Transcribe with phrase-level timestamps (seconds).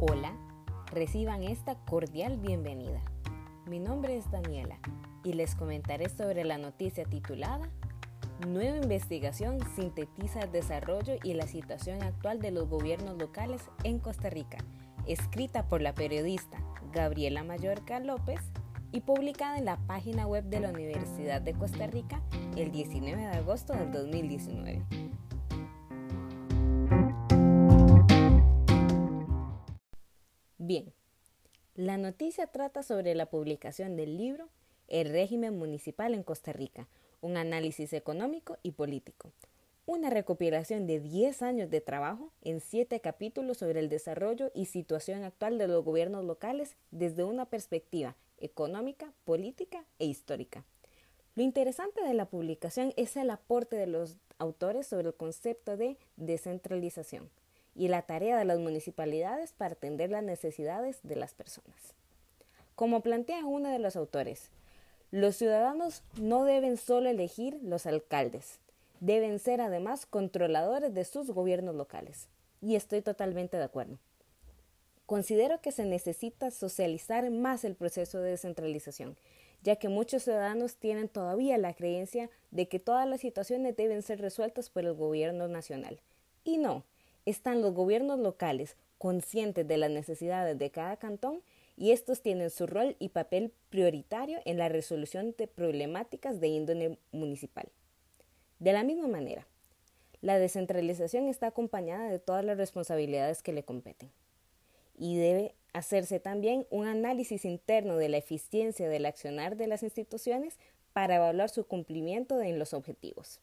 [0.00, 0.32] Hola,
[0.92, 3.00] reciban esta cordial bienvenida.
[3.66, 4.78] Mi nombre es Daniela
[5.24, 7.68] y les comentaré sobre la noticia titulada
[8.46, 14.30] Nueva investigación sintetiza el desarrollo y la situación actual de los gobiernos locales en Costa
[14.30, 14.58] Rica,
[15.08, 16.58] escrita por la periodista
[16.92, 18.38] Gabriela Mallorca López
[18.92, 22.22] y publicada en la página web de la Universidad de Costa Rica
[22.56, 24.86] el 19 de agosto del 2019.
[30.68, 30.92] Bien,
[31.76, 34.50] la noticia trata sobre la publicación del libro
[34.86, 36.88] El régimen municipal en Costa Rica,
[37.22, 39.32] un análisis económico y político,
[39.86, 45.24] una recopilación de 10 años de trabajo en 7 capítulos sobre el desarrollo y situación
[45.24, 50.66] actual de los gobiernos locales desde una perspectiva económica, política e histórica.
[51.34, 55.96] Lo interesante de la publicación es el aporte de los autores sobre el concepto de
[56.18, 57.30] descentralización
[57.78, 61.94] y la tarea de las municipalidades para atender las necesidades de las personas.
[62.74, 64.50] Como plantea uno de los autores,
[65.12, 68.58] los ciudadanos no deben solo elegir los alcaldes,
[69.00, 72.26] deben ser además controladores de sus gobiernos locales.
[72.60, 73.98] Y estoy totalmente de acuerdo.
[75.06, 79.16] Considero que se necesita socializar más el proceso de descentralización,
[79.62, 84.20] ya que muchos ciudadanos tienen todavía la creencia de que todas las situaciones deben ser
[84.20, 86.00] resueltas por el gobierno nacional.
[86.44, 86.84] Y no,
[87.30, 91.42] están los gobiernos locales conscientes de las necesidades de cada cantón
[91.76, 96.98] y estos tienen su rol y papel prioritario en la resolución de problemáticas de índole
[97.12, 97.68] municipal.
[98.58, 99.46] De la misma manera,
[100.20, 104.10] la descentralización está acompañada de todas las responsabilidades que le competen
[104.98, 110.56] y debe hacerse también un análisis interno de la eficiencia del accionar de las instituciones
[110.92, 113.40] para evaluar su cumplimiento en los objetivos.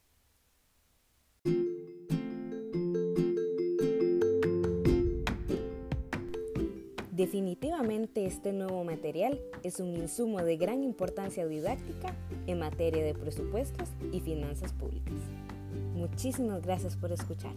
[7.15, 12.13] Definitivamente este nuevo material es un insumo de gran importancia didáctica
[12.45, 15.13] en materia de presupuestos y finanzas públicas.
[15.93, 17.53] Muchísimas gracias por escuchar.